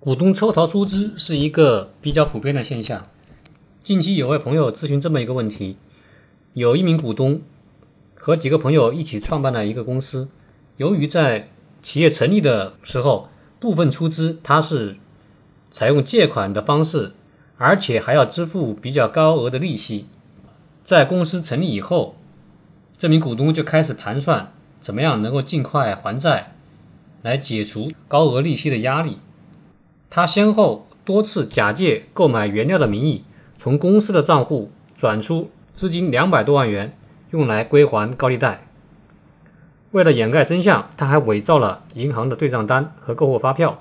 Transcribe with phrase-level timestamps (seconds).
[0.00, 3.08] 股东抽逃出资是一个比较普遍的现象。
[3.84, 5.76] 近期有位朋友咨询这么一个问题：
[6.54, 7.42] 有一名股东
[8.14, 10.30] 和几个朋友一起创办了一个公司，
[10.78, 11.50] 由于在
[11.82, 13.28] 企业成立的时候
[13.60, 14.96] 部分出资他是
[15.70, 17.12] 采用借款的方式，
[17.58, 20.06] 而且还要支付比较高额的利息。
[20.86, 22.14] 在公司成立以后，
[22.98, 26.54] 这名股东就开始盘算怎么样能够尽快还债，
[27.20, 29.18] 来解除高额利息的压力。
[30.10, 33.24] 他先后多次假借购买原料的名义，
[33.60, 36.96] 从公司的账户转出资金两百多万元，
[37.30, 38.66] 用来归还高利贷。
[39.92, 43.78] 为了掩盖真相，他还伪造了银行的对账单和购货发票。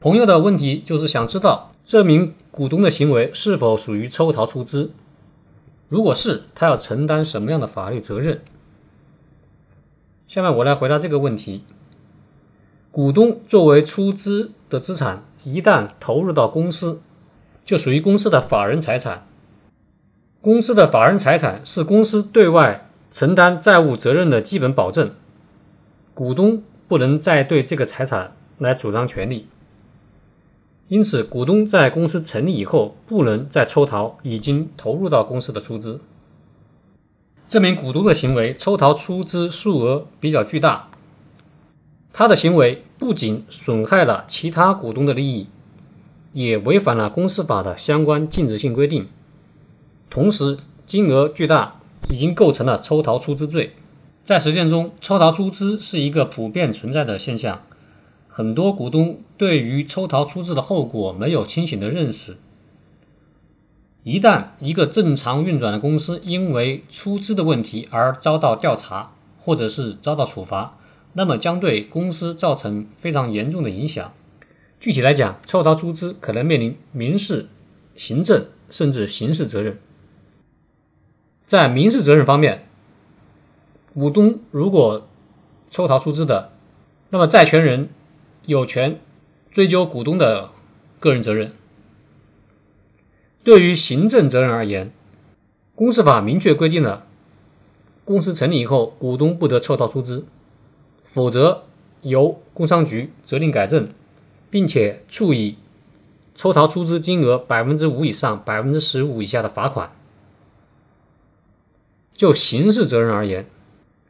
[0.00, 4.92] 朋友的问题就是想知道这名股东的行为是否属于抽逃出资？
[5.88, 8.42] 如果是，他要承担什么样的法律责任？
[10.28, 11.64] 下面我来回答这个问题。
[12.90, 17.00] 股东作为出资的资产，一旦投入到公司，
[17.64, 19.26] 就属于公司的法人财产。
[20.42, 25.12] 公司的法人财产是公司对外承担债务责任的基本保证，
[26.12, 29.46] 股东不能再对这个财产来主张权利。
[30.88, 36.00] 因此，股东在公司成立以后，不能再抽逃已经投入到公司的出资。
[37.48, 40.90] 这名股东的行为抽逃出资数额比较巨大。
[42.12, 45.48] 他的行为不仅损害了其他股东的利益，
[46.32, 49.08] 也违反了公司法的相关禁止性规定，
[50.08, 53.74] 同时金额巨大，已经构成了抽逃出资罪。
[54.24, 57.60] 在实践中，抽逃出资是一个普遍存在的现象，
[58.26, 62.38] 很多股东对于抽逃出资的后果没有清醒的认识。
[64.02, 70.78] 一旦一个正常运转的公司因为出资的问题而遭到调查，或者是遭到处罚，
[71.14, 74.12] 那么将对公司造成非常严重的影响。
[74.80, 77.46] 具体来讲，抽逃出资可能面临民事、
[77.96, 79.78] 行政甚至刑事责任。
[81.46, 82.66] 在民事责任方面，
[83.94, 85.08] 股东如果
[85.70, 86.50] 抽逃出资的，
[87.10, 87.88] 那么债权人
[88.44, 88.98] 有权
[89.52, 90.50] 追究股东的
[91.00, 91.52] 个人责任。
[93.44, 94.92] 对于行政责任而言，
[95.74, 97.06] 公司法明确规定了，
[98.04, 100.26] 公司成立以后，股东不得抽逃出资。
[101.14, 101.62] 否则，
[102.02, 103.90] 由工商局责令改正，
[104.50, 105.56] 并且处以
[106.34, 109.92] 抽逃出资金额百分之五以上百分之十五以下的罚款。
[112.16, 113.46] 就刑事责任而言，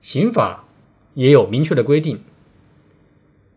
[0.00, 0.62] 刑法
[1.14, 2.20] 也有明确的规定：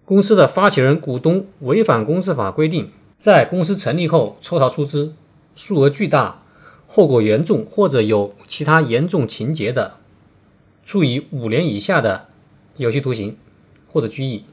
[0.05, 2.89] 公司的发起人、股东违反公司法规定，
[3.19, 5.13] 在公司成立后抽逃出资，
[5.55, 6.41] 数额巨大、
[6.87, 9.97] 后果严重或者有其他严重情节的，
[10.87, 12.29] 处以五年以下的。
[12.77, 13.37] 有期徒刑
[13.91, 14.43] 或者拘役。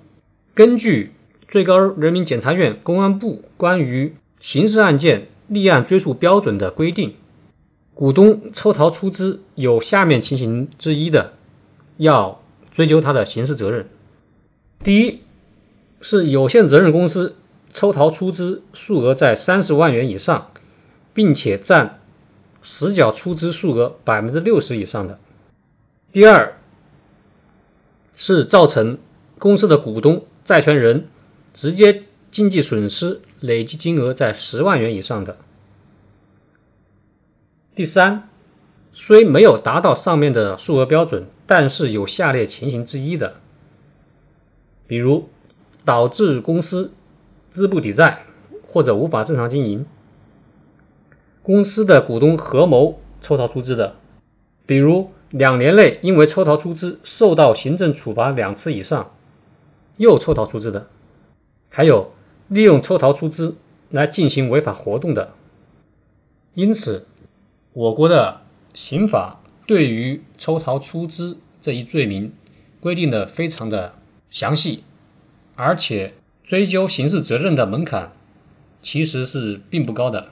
[0.55, 1.13] 根据
[1.49, 7.15] 最高人民检察院、公安部关于刑事案件立案追诉标准的规定，
[7.95, 11.33] 股东抽逃出资有下面情形之一的，
[11.97, 12.43] 要
[12.75, 13.89] 追究他的刑事责任。
[14.85, 15.21] 第一
[16.01, 17.37] 是有限责任公司
[17.73, 20.49] 抽逃出资数额在三十万元以上，
[21.15, 22.01] 并且占
[22.63, 25.19] 实缴出资数额百分之六十以上的。
[26.13, 26.57] 第二。
[28.25, 28.99] 是造成
[29.41, 31.09] 公司的股东、债权人
[31.55, 35.39] 直接经济损失累计金额在十万元以上的。
[37.75, 38.29] 第三，
[38.93, 43.35] 虽没有达到上面的数额标准，但是有下列情形之一的，
[44.87, 45.29] 比如
[45.85, 46.93] 导致公司
[47.51, 48.23] 资不抵债
[48.69, 49.85] 或者无法正常经营，
[51.43, 53.97] 公司的股东合谋抽逃出资的，
[54.65, 55.11] 比如。
[55.33, 59.13] 两年内因为抽逃出资受到行政处罚两次以上，
[59.97, 60.89] 又抽逃出资的，
[61.71, 62.13] 还有
[62.49, 63.57] 利用抽逃出资
[63.91, 65.33] 来进行违法活动的。
[66.53, 67.07] 因此，
[67.73, 68.43] 我国的
[68.75, 72.35] 刑法对于抽逃出资这一罪名
[72.81, 73.95] 规定的非常的
[74.31, 74.85] 详细，
[75.57, 76.13] 而且
[76.45, 78.13] 追究刑事责任的门槛
[78.83, 80.29] 其实是并不高的，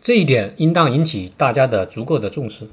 [0.00, 2.68] 这一点应当引起大家的足够的重视。